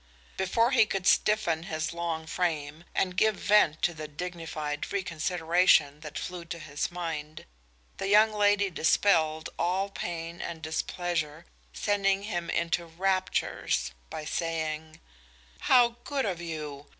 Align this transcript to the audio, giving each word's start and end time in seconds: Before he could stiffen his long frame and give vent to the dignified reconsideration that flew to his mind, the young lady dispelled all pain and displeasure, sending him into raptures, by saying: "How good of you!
Before 0.35 0.71
he 0.71 0.87
could 0.87 1.05
stiffen 1.05 1.61
his 1.61 1.93
long 1.93 2.25
frame 2.25 2.85
and 2.95 3.15
give 3.15 3.35
vent 3.35 3.83
to 3.83 3.93
the 3.93 4.07
dignified 4.07 4.91
reconsideration 4.91 5.99
that 5.99 6.17
flew 6.17 6.43
to 6.45 6.57
his 6.57 6.89
mind, 6.91 7.45
the 7.97 8.07
young 8.07 8.33
lady 8.33 8.71
dispelled 8.71 9.51
all 9.59 9.89
pain 9.91 10.41
and 10.41 10.59
displeasure, 10.63 11.45
sending 11.71 12.23
him 12.23 12.49
into 12.49 12.87
raptures, 12.87 13.91
by 14.09 14.25
saying: 14.25 14.99
"How 15.59 15.89
good 16.03 16.25
of 16.25 16.41
you! 16.41 16.87